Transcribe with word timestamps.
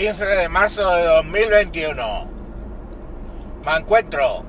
15 0.00 0.24
de 0.24 0.48
marzo 0.48 0.90
de 0.96 1.04
2021. 1.04 2.30
Me 3.66 3.76
encuentro, 3.76 4.46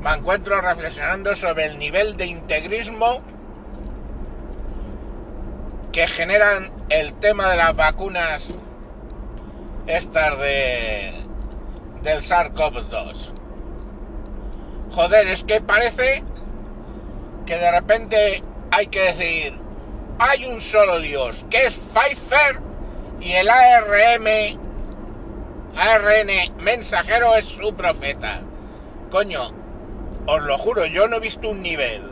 me 0.00 0.14
encuentro 0.14 0.58
reflexionando 0.62 1.36
sobre 1.36 1.66
el 1.66 1.78
nivel 1.78 2.16
de 2.16 2.24
integrismo 2.24 3.20
que 5.92 6.06
generan 6.06 6.72
el 6.88 7.12
tema 7.12 7.50
de 7.50 7.58
las 7.58 7.76
vacunas 7.76 8.48
estas 9.86 10.38
de 10.38 11.12
del 12.02 12.22
SARS-CoV-2. 12.22 13.32
Joder, 14.92 15.26
es 15.26 15.44
que 15.44 15.60
parece 15.60 16.24
que 17.44 17.58
de 17.58 17.70
repente 17.70 18.42
hay 18.70 18.86
que 18.86 19.12
decir, 19.12 19.58
hay 20.18 20.46
un 20.46 20.62
solo 20.62 21.00
Dios, 21.00 21.44
que 21.50 21.66
es 21.66 21.74
Pfizer 21.74 22.60
y 23.20 23.32
el 23.32 23.50
ARM 23.50 24.64
ARN 25.76 26.30
mensajero 26.58 27.34
es 27.34 27.44
su 27.44 27.74
profeta. 27.74 28.40
Coño, 29.10 29.52
os 30.26 30.42
lo 30.42 30.56
juro, 30.56 30.86
yo 30.86 31.06
no 31.06 31.16
he 31.16 31.20
visto 31.20 31.50
un 31.50 31.60
nivel 31.62 32.02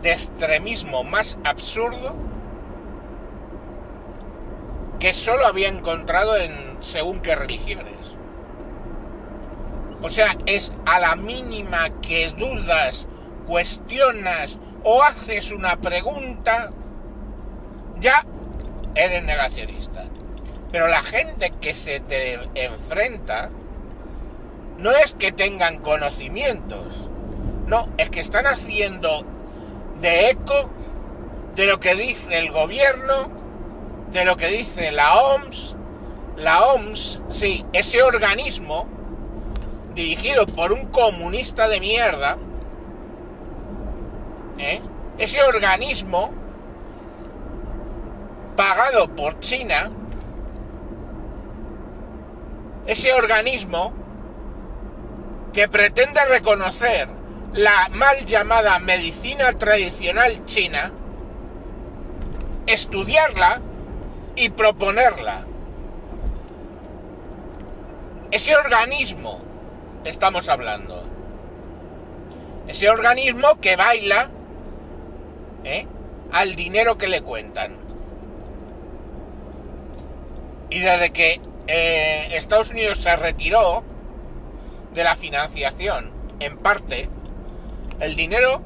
de 0.00 0.12
extremismo 0.12 1.02
más 1.02 1.36
absurdo 1.42 2.14
que 5.00 5.12
solo 5.12 5.44
había 5.46 5.68
encontrado 5.68 6.36
en 6.36 6.78
según 6.80 7.20
qué 7.20 7.34
religiones. 7.34 8.14
O 10.02 10.08
sea, 10.08 10.36
es 10.46 10.72
a 10.86 11.00
la 11.00 11.16
mínima 11.16 11.90
que 12.00 12.30
dudas, 12.30 13.08
cuestionas 13.46 14.60
o 14.84 15.02
haces 15.02 15.50
una 15.50 15.76
pregunta, 15.76 16.70
ya 17.98 18.24
eres 18.94 19.24
negacionista. 19.24 20.04
Pero 20.76 20.88
la 20.88 21.02
gente 21.02 21.54
que 21.58 21.72
se 21.72 22.00
te 22.00 22.34
enfrenta 22.54 23.48
no 24.76 24.90
es 24.90 25.14
que 25.14 25.32
tengan 25.32 25.78
conocimientos, 25.78 27.08
no, 27.66 27.88
es 27.96 28.10
que 28.10 28.20
están 28.20 28.46
haciendo 28.46 29.24
de 30.02 30.28
eco 30.28 30.68
de 31.54 31.64
lo 31.64 31.80
que 31.80 31.94
dice 31.94 32.36
el 32.36 32.52
gobierno, 32.52 33.30
de 34.12 34.26
lo 34.26 34.36
que 34.36 34.48
dice 34.48 34.92
la 34.92 35.14
OMS, 35.14 35.76
la 36.36 36.62
OMS, 36.66 37.22
sí, 37.30 37.64
ese 37.72 38.02
organismo 38.02 38.86
dirigido 39.94 40.44
por 40.44 40.72
un 40.72 40.88
comunista 40.88 41.68
de 41.68 41.80
mierda, 41.80 42.36
¿eh? 44.58 44.82
ese 45.16 45.42
organismo 45.42 46.32
pagado 48.56 49.08
por 49.16 49.40
China, 49.40 49.90
ese 52.86 53.12
organismo 53.12 53.92
que 55.52 55.68
pretende 55.68 56.24
reconocer 56.26 57.08
la 57.54 57.88
mal 57.90 58.24
llamada 58.26 58.78
medicina 58.78 59.52
tradicional 59.54 60.44
china, 60.44 60.92
estudiarla 62.66 63.60
y 64.36 64.50
proponerla. 64.50 65.46
Ese 68.30 68.54
organismo 68.56 69.40
estamos 70.04 70.48
hablando. 70.48 71.04
Ese 72.68 72.90
organismo 72.90 73.60
que 73.60 73.76
baila 73.76 74.28
¿eh? 75.64 75.86
al 76.32 76.54
dinero 76.54 76.98
que 76.98 77.08
le 77.08 77.22
cuentan. 77.22 77.76
Y 80.68 80.80
desde 80.80 81.10
que 81.10 81.40
eh, 81.66 82.28
Estados 82.32 82.70
Unidos 82.70 82.98
se 82.98 83.14
retiró 83.16 83.84
de 84.94 85.04
la 85.04 85.16
financiación, 85.16 86.12
en 86.40 86.58
parte, 86.58 87.08
el 88.00 88.16
dinero, 88.16 88.62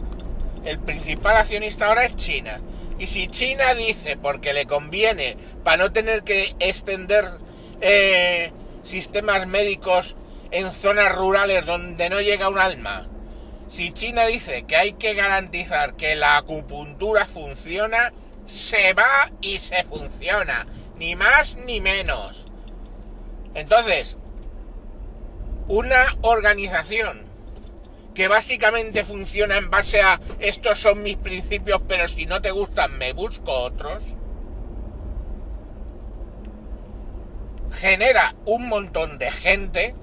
el 0.65 0.79
principal 0.79 1.37
accionista 1.37 1.89
ahora 1.89 2.05
es 2.05 2.17
China. 2.17 2.61
Y 2.99 3.07
si 3.07 3.29
China 3.29 3.75
dice, 3.75 4.17
porque 4.17 4.53
le 4.53 4.67
conviene, 4.67 5.37
para 5.65 5.79
no 5.79 5.93
tener 5.93 6.23
que 6.23 6.55
extender 6.59 7.25
eh, 7.81 8.53
sistemas 8.83 9.47
médicos 9.47 10.17
en 10.51 10.71
zonas 10.73 11.15
rurales 11.15 11.65
donde 11.65 12.11
no 12.11 12.21
llega 12.21 12.49
un 12.49 12.59
alma, 12.59 13.09
si 13.71 13.93
China 13.93 14.27
dice 14.27 14.65
que 14.65 14.77
hay 14.77 14.93
que 14.93 15.15
garantizar 15.15 15.95
que 15.95 16.17
la 16.17 16.37
acupuntura 16.37 17.25
funciona, 17.25 18.13
se 18.47 18.93
va 18.95 19.31
y 19.41 19.59
se 19.59 19.85
funciona, 19.85 20.67
ni 20.99 21.15
más 21.15 21.57
ni 21.65 21.81
menos. 21.81 22.50
Entonces, 23.55 24.17
una 25.69 26.17
organización 26.23 27.25
que 28.15 28.29
básicamente 28.29 29.05
funciona 29.05 29.57
en 29.57 29.71
base 29.71 30.03
a 30.03 30.21
estos 30.41 30.79
son 30.79 31.03
mis 31.03 31.17
principios, 31.17 31.81
pero 31.87 32.09
si 32.09 32.27
no 32.27 32.43
te 32.43 32.51
gustan 32.51 32.99
me 32.99 33.13
busco 33.13 33.53
otros, 33.53 34.03
genera 37.73 38.35
un 38.47 38.69
montón 38.69 39.19
de 39.19 39.31
gente 39.31 39.95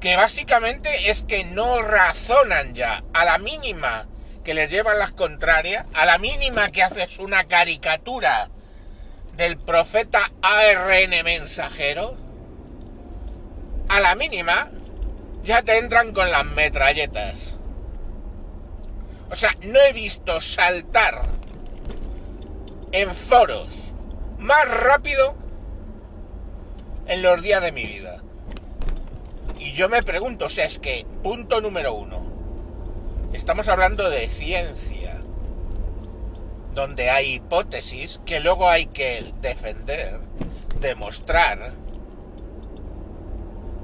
que 0.00 0.16
básicamente 0.16 1.10
es 1.10 1.22
que 1.22 1.44
no 1.44 1.80
razonan 1.80 2.74
ya. 2.74 3.04
A 3.14 3.24
la 3.24 3.38
mínima 3.38 4.06
que 4.44 4.52
les 4.54 4.70
llevan 4.70 4.98
las 4.98 5.12
contrarias, 5.12 5.86
a 5.94 6.04
la 6.04 6.18
mínima 6.18 6.68
que 6.68 6.82
haces 6.82 7.18
una 7.18 7.44
caricatura 7.44 8.50
del 9.36 9.58
profeta 9.58 10.30
ARN 10.42 11.10
mensajero, 11.24 12.16
a 13.88 14.00
la 14.00 14.14
mínima 14.14 14.70
ya 15.42 15.62
te 15.62 15.78
entran 15.78 16.12
con 16.12 16.30
las 16.30 16.44
metralletas. 16.44 17.54
O 19.30 19.36
sea, 19.36 19.56
no 19.62 19.80
he 19.80 19.92
visto 19.92 20.40
saltar 20.40 21.22
en 22.92 23.14
foros 23.14 23.68
más 24.38 24.68
rápido 24.82 25.34
en 27.06 27.22
los 27.22 27.42
días 27.42 27.62
de 27.62 27.72
mi 27.72 27.84
vida. 27.84 28.22
Y 29.58 29.72
yo 29.72 29.88
me 29.88 30.02
pregunto, 30.02 30.46
o 30.46 30.50
sea, 30.50 30.66
es 30.66 30.78
que, 30.78 31.06
punto 31.22 31.60
número 31.60 31.94
uno, 31.94 32.22
estamos 33.32 33.68
hablando 33.68 34.08
de 34.08 34.28
ciencia 34.28 34.93
donde 36.74 37.08
hay 37.10 37.34
hipótesis 37.34 38.20
que 38.26 38.40
luego 38.40 38.68
hay 38.68 38.86
que 38.86 39.32
defender, 39.40 40.20
demostrar, 40.80 41.72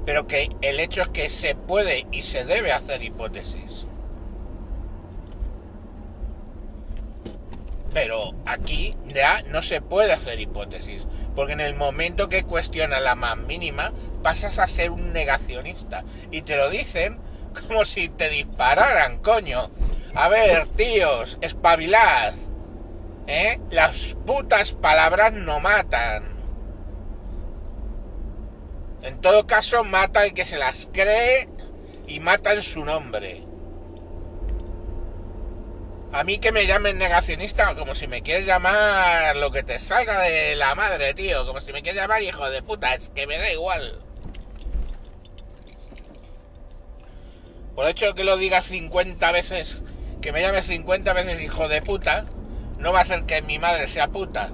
pero 0.05 0.27
que 0.27 0.49
el 0.61 0.79
hecho 0.79 1.03
es 1.03 1.09
que 1.09 1.29
se 1.29 1.55
puede 1.55 2.05
y 2.11 2.21
se 2.21 2.43
debe 2.43 2.73
hacer 2.73 3.01
hipótesis. 3.01 3.85
Pero 7.93 8.33
aquí 8.45 8.93
ya 9.13 9.41
no 9.43 9.61
se 9.61 9.81
puede 9.81 10.13
hacer 10.13 10.39
hipótesis, 10.39 11.03
porque 11.35 11.53
en 11.53 11.59
el 11.59 11.75
momento 11.75 12.29
que 12.29 12.43
cuestiona 12.43 12.99
la 12.99 13.15
más 13.15 13.37
mínima, 13.37 13.91
pasas 14.23 14.59
a 14.59 14.67
ser 14.67 14.91
un 14.91 15.11
negacionista. 15.11 16.03
Y 16.31 16.41
te 16.43 16.55
lo 16.55 16.69
dicen 16.69 17.19
como 17.67 17.83
si 17.83 18.07
te 18.07 18.29
dispararan, 18.29 19.19
coño. 19.19 19.71
A 20.15 20.29
ver, 20.29 20.67
tíos, 20.67 21.37
espabilad 21.41 22.33
¿Eh? 23.33 23.61
Las 23.69 24.17
putas 24.25 24.73
palabras 24.73 25.31
no 25.31 25.61
matan. 25.61 26.25
En 29.03 29.21
todo 29.21 29.47
caso, 29.47 29.85
mata 29.85 30.25
el 30.25 30.33
que 30.33 30.45
se 30.45 30.57
las 30.57 30.89
cree 30.91 31.47
y 32.07 32.19
mata 32.19 32.51
en 32.51 32.61
su 32.61 32.83
nombre. 32.83 33.41
A 36.11 36.25
mí 36.25 36.39
que 36.39 36.51
me 36.51 36.67
llamen 36.67 36.97
negacionista, 36.97 37.73
como 37.75 37.95
si 37.95 38.05
me 38.05 38.21
quieres 38.21 38.45
llamar 38.45 39.37
lo 39.37 39.49
que 39.49 39.63
te 39.63 39.79
salga 39.79 40.19
de 40.19 40.57
la 40.57 40.75
madre, 40.75 41.13
tío. 41.13 41.45
Como 41.45 41.61
si 41.61 41.71
me 41.71 41.81
quieres 41.81 42.01
llamar 42.01 42.21
hijo 42.21 42.49
de 42.49 42.61
puta, 42.61 42.95
es 42.95 43.07
que 43.15 43.27
me 43.27 43.37
da 43.37 43.49
igual. 43.49 43.97
Por 47.75 47.87
hecho 47.87 48.13
que 48.13 48.25
lo 48.25 48.35
digas 48.35 48.65
50 48.65 49.31
veces, 49.31 49.77
que 50.21 50.33
me 50.33 50.41
llames 50.41 50.65
50 50.65 51.13
veces 51.13 51.39
hijo 51.39 51.69
de 51.69 51.81
puta, 51.81 52.25
no 52.81 52.91
va 52.91 52.99
a 52.99 53.01
hacer 53.03 53.23
que 53.23 53.41
mi 53.43 53.59
madre 53.59 53.87
sea 53.87 54.07
puta. 54.07 54.49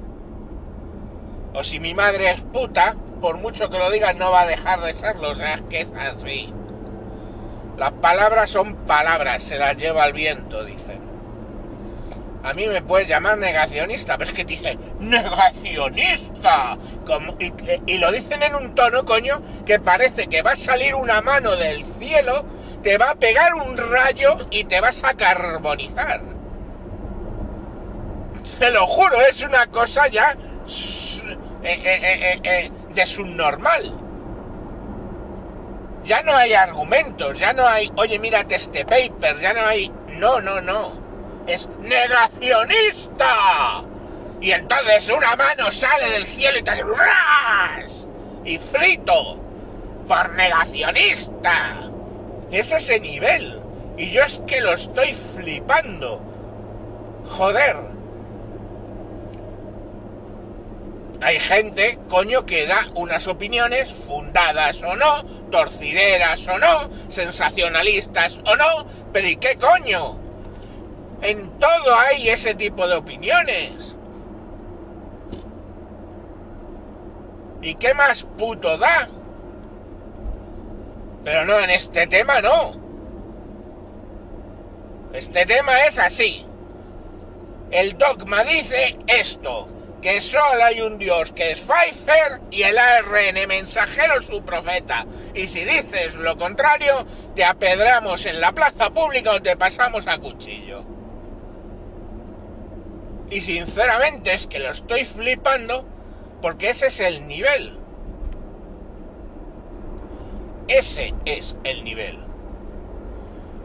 O 1.54 1.64
si 1.64 1.80
mi 1.80 1.94
madre 1.94 2.32
es 2.32 2.42
puta, 2.42 2.96
por 3.22 3.38
mucho 3.38 3.70
que 3.70 3.80
lo 3.80 3.90
diga, 3.90 4.14
no 4.14 4.32
va 4.32 4.42
a 4.42 4.48
dejar 4.48 4.82
de 4.82 4.94
serlo. 4.94 5.32
O 5.32 5.36
sea, 5.36 5.56
es 5.56 5.62
que 5.70 5.82
es 5.82 5.92
así. 5.94 6.54
Las 7.78 7.94
palabras 7.94 8.50
son 8.50 8.76
palabras, 8.86 9.44
se 9.44 9.58
las 9.58 9.78
lleva 9.78 10.06
el 10.06 10.14
viento, 10.14 10.64
dicen. 10.66 11.00
A 12.44 12.54
mí 12.54 12.68
me 12.68 12.82
puedes 12.82 13.08
llamar 13.08 13.38
negacionista, 13.38 14.18
pero 14.18 14.30
es 14.30 14.36
que 14.36 14.46
dicen, 14.46 14.80
negacionista. 15.00 16.78
Como, 17.06 17.36
y, 17.40 17.98
lo 17.98 18.12
dicen 18.12 18.44
en 18.44 18.56
un 18.56 18.76
tono, 18.76 19.06
coño, 19.06 19.42
que 19.66 19.80
parece 19.80 20.28
que 20.28 20.42
va 20.42 20.52
a 20.52 20.58
salir 20.58 20.96
una 20.96 21.22
mano 21.22 21.56
del 21.56 21.84
cielo, 22.00 22.46
te 22.84 22.98
va 22.98 23.12
a 23.12 23.16
pegar 23.16 23.54
un 23.56 23.78
rayo 23.78 24.38
y 24.52 24.66
te 24.66 24.82
vas 24.82 25.04
a 25.04 25.14
carbonizar. 25.16 26.37
Te 28.60 28.72
lo 28.72 28.88
juro, 28.88 29.20
es 29.22 29.42
una 29.44 29.68
cosa 29.68 30.08
ya 30.08 30.32
eh, 30.32 30.36
eh, 31.64 32.40
eh, 32.44 32.72
de 32.94 33.06
subnormal. 33.06 33.94
Ya 36.04 36.24
no 36.24 36.34
hay 36.34 36.54
argumentos, 36.54 37.38
ya 37.38 37.54
no 37.54 37.68
hay, 37.68 37.92
oye, 37.98 38.18
mírate 38.18 38.56
este 38.56 38.86
paper, 38.86 39.38
ya 39.40 39.54
no 39.54 39.66
hay... 39.66 39.92
No, 40.08 40.42
no, 40.42 40.62
no. 40.62 40.94
Es 41.46 41.68
negacionista. 41.82 43.84
Y 44.40 44.52
entonces 44.52 45.10
una 45.10 45.36
mano 45.36 45.72
sale 45.72 46.10
del 46.12 46.26
cielo 46.26 46.60
y 46.60 46.64
te 46.64 46.82
¡ras! 46.82 48.08
Y 48.46 48.58
frito. 48.58 49.42
Por 50.08 50.34
negacionista. 50.34 51.82
Es 52.50 52.72
ese 52.72 53.00
nivel. 53.00 53.62
Y 53.98 54.12
yo 54.12 54.24
es 54.24 54.42
que 54.48 54.62
lo 54.62 54.74
estoy 54.74 55.14
flipando. 55.14 56.22
Joder. 57.26 57.97
Hay 61.20 61.40
gente, 61.40 61.98
coño, 62.10 62.46
que 62.46 62.68
da 62.68 62.88
unas 62.94 63.28
opiniones 63.28 63.92
fundadas 63.92 64.84
o 64.84 64.96
no, 64.96 65.24
torcideras 65.50 66.48
o 66.48 66.60
no, 66.60 66.90
sensacionalistas 67.10 68.40
o 68.46 68.56
no, 68.56 68.86
pero 69.12 69.28
¿y 69.28 69.36
qué 69.38 69.58
coño? 69.58 70.20
En 71.24 71.58
todo 71.58 71.96
hay 72.08 72.30
ese 72.30 72.54
tipo 72.54 72.88
de 72.88 72.96
opiniones. 72.96 73.96
¿Y 77.64 77.74
qué 77.76 77.96
más 77.96 78.24
puto 78.24 78.78
da? 78.78 79.10
Pero 81.24 81.46
no, 81.46 81.60
en 81.60 81.72
este 81.72 82.06
tema 82.06 82.42
no. 82.42 82.76
Este 85.14 85.48
tema 85.48 85.82
es 85.86 85.98
así. 85.98 86.46
El 87.72 87.98
dogma 87.98 88.44
dice 88.44 89.00
esto 89.08 89.68
que 90.02 90.22
solo 90.22 90.64
hay 90.64 90.82
un 90.82 90.98
Dios 90.98 91.32
que 91.32 91.52
es 91.52 91.60
Pfeiffer 91.60 92.42
y 92.52 92.64
el 92.64 92.78
ARN 92.78 93.48
mensajero 93.48 94.22
su 94.22 94.44
profeta. 94.44 95.06
Y 95.34 95.48
si 95.48 95.64
dices 95.64 96.16
lo 96.16 96.38
contrario, 96.38 97.06
te 97.36 97.44
apedramos 97.44 98.26
en 98.26 98.40
la 98.40 98.52
plaza 98.52 98.90
pública 98.92 99.32
o 99.32 99.42
te 99.42 99.58
pasamos 99.58 100.08
a 100.08 100.18
cuchillo. 100.18 100.84
Y 103.30 103.42
sinceramente 103.42 104.34
es 104.34 104.48
que 104.48 104.60
lo 104.60 104.70
estoy 104.70 105.04
flipando 105.04 105.86
porque 106.42 106.70
ese 106.70 106.88
es 106.88 107.00
el 107.00 107.28
nivel. 107.28 107.78
Ese 110.68 111.14
es 111.26 111.56
el 111.64 111.84
nivel. 111.84 112.20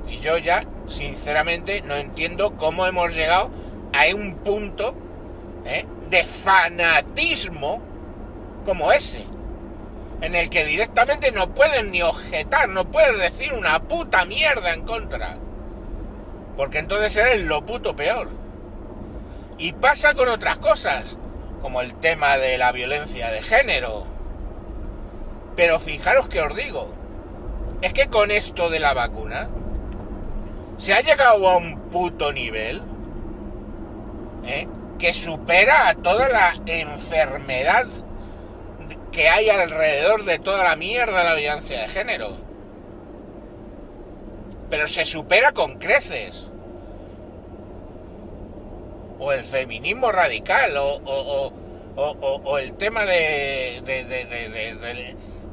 Y 0.08 0.19
yo 0.19 0.38
ya, 0.38 0.64
sinceramente, 0.88 1.82
no 1.82 1.96
entiendo 1.96 2.56
cómo 2.56 2.87
hemos 2.87 3.14
llegado 3.14 3.50
a 3.93 4.14
un 4.14 4.37
punto 4.37 4.94
¿eh? 5.64 5.84
De 6.12 6.25
fanatismo 6.25 7.81
como 8.67 8.93
ese, 8.93 9.25
en 10.20 10.35
el 10.35 10.50
que 10.50 10.67
directamente 10.67 11.32
no 11.32 11.55
pueden 11.55 11.91
ni 11.91 12.03
objetar, 12.03 12.69
no 12.69 12.85
puedes 12.91 13.19
decir 13.19 13.55
una 13.55 13.82
puta 13.82 14.26
mierda 14.26 14.75
en 14.75 14.82
contra, 14.82 15.38
porque 16.59 16.79
entonces 16.79 17.17
eres 17.17 17.43
lo 17.44 17.64
puto 17.64 17.97
peor. 17.97 18.29
Y 19.56 19.73
pasa 19.73 20.12
con 20.12 20.29
otras 20.29 20.59
cosas, 20.59 21.17
como 21.62 21.81
el 21.81 21.94
tema 21.94 22.37
de 22.37 22.58
la 22.58 22.73
violencia 22.73 23.31
de 23.31 23.41
género. 23.41 24.05
Pero 25.56 25.81
fijaros 25.81 26.29
que 26.29 26.43
os 26.43 26.55
digo, 26.55 26.93
es 27.81 27.94
que 27.94 28.08
con 28.08 28.31
esto 28.31 28.69
de 28.69 28.81
la 28.81 28.93
vacuna 28.93 29.49
se 30.76 30.93
ha 30.93 31.00
llegado 31.00 31.49
a 31.49 31.56
un 31.56 31.79
puto 31.91 32.32
nivel 32.32 32.82
¿eh? 34.44 34.67
Que 35.03 35.13
supera 35.13 35.89
a 35.89 35.95
toda 35.97 36.29
la 36.29 36.63
enfermedad 36.65 37.89
que 39.11 39.29
hay 39.29 39.49
alrededor 39.49 40.23
de 40.25 40.39
toda 40.39 40.63
la 40.63 40.77
mierda 40.77 41.19
de 41.19 41.25
la 41.25 41.35
violencia 41.35 41.81
de 41.81 41.89
género. 41.89 42.37
Pero 44.71 44.87
se 44.87 45.05
supera 45.05 45.51
con 45.51 45.81
creces. 45.81 46.47
O 49.19 49.33
el 49.33 49.43
feminismo 49.43 50.13
radical, 50.13 50.75
o, 50.77 52.59
el 52.59 52.73
tema 52.75 53.05
de, 53.05 53.83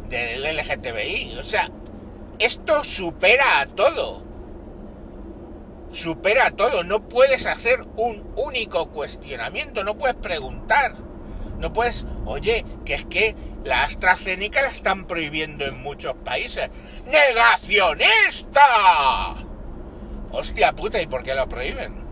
del 0.09 0.57
LGTBI. 0.57 1.39
O 1.39 1.43
sea, 1.43 1.67
esto 2.37 2.83
supera 2.83 3.61
a 3.61 3.65
todo 3.65 4.28
supera 5.91 6.51
todo. 6.51 6.83
No 6.83 7.07
puedes 7.07 7.45
hacer 7.45 7.85
un 7.95 8.31
único 8.35 8.89
cuestionamiento, 8.89 9.83
no 9.83 9.97
puedes 9.97 10.15
preguntar. 10.15 10.93
No 11.57 11.73
puedes, 11.73 12.05
oye, 12.25 12.65
que 12.85 12.93
es 12.93 13.05
que 13.05 13.35
la 13.65 13.83
AstraZeneca 13.83 14.61
la 14.61 14.69
están 14.69 15.05
prohibiendo 15.05 15.65
en 15.65 15.81
muchos 15.81 16.15
países. 16.15 16.69
¡Negacionista! 17.05 18.61
Hostia 20.31 20.71
puta, 20.73 21.01
¿y 21.01 21.07
por 21.07 21.23
qué 21.23 21.35
lo 21.35 21.49
prohíben? 21.49 22.07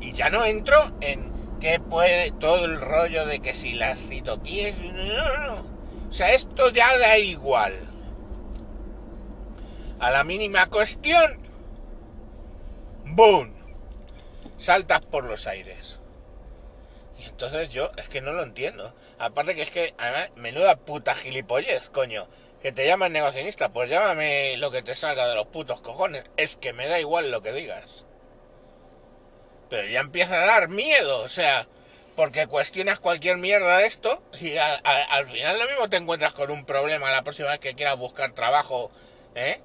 Y 0.00 0.12
ya 0.12 0.30
no 0.30 0.44
entro 0.44 0.92
en 1.00 1.32
qué 1.60 1.80
puede 1.80 2.30
todo 2.32 2.66
el 2.66 2.80
rollo 2.80 3.26
de 3.26 3.40
que 3.40 3.54
si 3.54 3.72
las 3.72 3.98
citoquinas... 3.98 4.78
No, 4.78 4.92
no, 4.92 5.46
no. 5.46 5.78
O 6.08 6.12
sea, 6.12 6.32
esto 6.32 6.70
ya 6.70 6.96
da 6.96 7.18
igual 7.18 7.74
a 10.00 10.10
la 10.10 10.24
mínima 10.24 10.66
cuestión, 10.66 11.38
¡boom! 13.04 13.54
Saltas 14.56 15.00
por 15.00 15.24
los 15.24 15.46
aires. 15.46 15.98
Y 17.18 17.24
entonces 17.24 17.70
yo 17.70 17.90
es 17.96 18.08
que 18.08 18.20
no 18.20 18.32
lo 18.32 18.42
entiendo. 18.42 18.94
Aparte 19.18 19.54
que 19.54 19.62
es 19.62 19.70
que, 19.70 19.94
además, 19.98 20.30
menuda 20.36 20.76
puta 20.76 21.14
gilipollez, 21.14 21.90
coño. 21.90 22.28
Que 22.62 22.72
te 22.72 22.86
llaman 22.86 23.12
negacionista, 23.12 23.72
pues 23.72 23.88
llámame 23.88 24.56
lo 24.56 24.70
que 24.70 24.82
te 24.82 24.96
salga 24.96 25.28
de 25.28 25.34
los 25.34 25.46
putos 25.46 25.80
cojones. 25.80 26.24
Es 26.36 26.56
que 26.56 26.72
me 26.72 26.88
da 26.88 26.98
igual 26.98 27.30
lo 27.30 27.42
que 27.42 27.52
digas. 27.52 28.04
Pero 29.70 29.86
ya 29.88 30.00
empieza 30.00 30.34
a 30.34 30.46
dar 30.46 30.68
miedo, 30.68 31.20
o 31.20 31.28
sea, 31.28 31.68
porque 32.16 32.48
cuestionas 32.48 32.98
cualquier 32.98 33.36
mierda 33.36 33.78
de 33.78 33.86
esto 33.86 34.22
y 34.40 34.56
al 34.56 35.28
final 35.28 35.58
lo 35.58 35.66
mismo 35.66 35.88
te 35.88 35.98
encuentras 35.98 36.32
con 36.32 36.50
un 36.50 36.64
problema 36.64 37.12
la 37.12 37.22
próxima 37.22 37.50
vez 37.50 37.60
que 37.60 37.74
quieras 37.74 37.96
buscar 37.96 38.32
trabajo, 38.32 38.90
¿eh? 39.36 39.60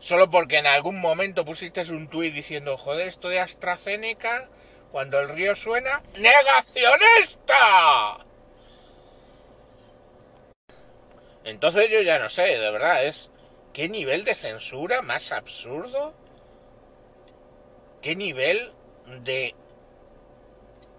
Solo 0.00 0.30
porque 0.30 0.58
en 0.58 0.66
algún 0.66 1.00
momento 1.00 1.44
pusiste 1.44 1.80
un 1.90 2.08
tuit 2.08 2.34
diciendo, 2.34 2.76
joder, 2.76 3.08
esto 3.08 3.28
de 3.28 3.40
AstraZeneca, 3.40 4.48
cuando 4.92 5.18
el 5.20 5.30
río 5.30 5.56
suena, 5.56 6.02
¡negacionista! 6.16 7.56
Entonces 11.44 11.90
yo 11.90 12.00
ya 12.02 12.18
no 12.18 12.28
sé, 12.30 12.58
de 12.58 12.70
verdad, 12.70 13.04
es... 13.04 13.30
¿Qué 13.72 13.88
nivel 13.88 14.24
de 14.24 14.36
censura 14.36 15.02
más 15.02 15.32
absurdo? 15.32 16.14
¿Qué 18.02 18.14
nivel 18.14 18.72
de 19.22 19.52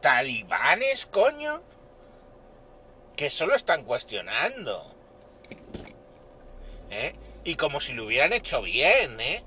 talibanes, 0.01 1.05
coño? 1.05 1.63
Que 3.15 3.29
solo 3.29 3.55
están 3.55 3.85
cuestionando. 3.85 4.93
¿Eh? 6.89 7.13
Y 7.45 7.55
como 7.55 7.79
si 7.79 7.93
lo 7.93 8.05
hubieran 8.05 8.33
hecho 8.33 8.61
bien, 8.63 9.21
¿eh? 9.21 9.43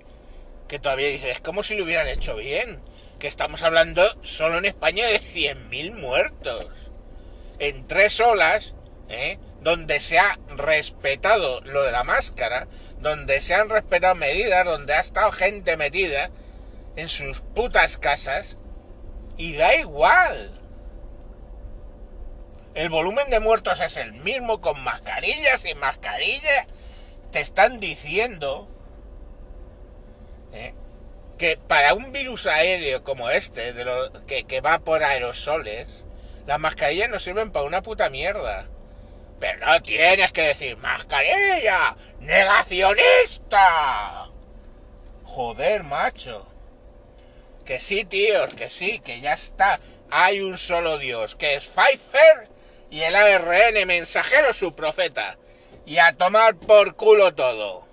Que 0.69 0.79
todavía 0.79 1.09
dices, 1.09 1.33
es 1.33 1.41
como 1.41 1.65
si 1.65 1.75
lo 1.75 1.85
hubieran 1.85 2.09
hecho 2.09 2.37
bien. 2.37 2.81
Que 3.19 3.27
estamos 3.27 3.65
hablando 3.65 4.03
solo 4.23 4.59
en 4.59 4.65
España 4.65 5.05
de 5.07 5.21
100.000 5.21 5.95
muertos. 5.95 6.69
En 7.59 7.89
tres 7.89 8.21
olas, 8.21 8.75
¿eh? 9.09 9.41
Donde 9.61 9.99
se 9.99 10.21
ha 10.21 10.39
respetado 10.57 11.61
lo 11.63 11.83
de 11.83 11.91
la 11.91 12.05
máscara, 12.05 12.69
donde 13.01 13.41
se 13.41 13.55
han 13.55 13.69
respetado 13.69 14.15
medidas, 14.15 14.65
donde 14.65 14.95
ha 14.95 15.01
estado 15.01 15.33
gente 15.33 15.77
metida 15.77 16.31
en 16.95 17.09
sus 17.09 17.41
putas 17.41 17.99
casas, 17.99 18.57
y 19.37 19.57
da 19.57 19.75
igual. 19.75 20.53
El 22.75 22.91
volumen 22.91 23.29
de 23.31 23.41
muertos 23.41 23.81
es 23.81 23.97
el 23.97 24.13
mismo 24.13 24.61
con 24.61 24.81
mascarillas, 24.85 25.63
sin 25.63 25.79
mascarillas 25.79 26.69
te 27.31 27.41
están 27.41 27.81
diciendo 27.81 28.69
¿eh? 30.53 30.75
que 31.37 31.57
para 31.57 31.95
un 31.95 32.13
virus 32.13 32.47
aéreo 32.47 33.05
como 33.05 33.31
este, 33.31 33.73
de 33.73 33.85
lo, 33.85 34.27
que, 34.27 34.45
que 34.45 34.61
va 34.61 34.81
por 34.81 35.05
aerosoles, 35.05 35.87
las 36.47 36.59
mascarillas 36.59 37.11
no 37.11 37.21
sirven 37.21 37.51
para 37.51 37.67
una 37.67 37.83
puta 37.83 38.11
mierda. 38.11 38.67
Pero 39.39 39.67
no 39.67 39.81
tienes 39.83 40.33
que 40.33 40.43
decir 40.43 40.77
mascarilla, 40.79 41.97
negacionista. 42.21 44.29
Joder, 45.25 45.85
macho. 45.85 46.49
Que 47.65 47.81
sí, 47.81 48.05
tíos, 48.05 48.53
que 48.55 48.69
sí, 48.69 48.99
que 48.99 49.21
ya 49.21 49.35
está. 49.35 49.79
Hay 50.11 50.41
un 50.41 50.59
solo 50.59 50.99
Dios, 50.99 51.37
que 51.37 51.55
es 51.55 51.67
Pfeiffer 51.67 52.49
y 52.91 53.03
el 53.03 53.15
ARN 53.15 53.87
mensajero 53.87 54.53
su 54.55 54.75
profeta 54.75 55.39
y 55.89 55.97
a 55.97 56.13
tomar 56.13 56.55
por 56.57 56.95
culo 56.97 57.33
todo. 57.33 57.88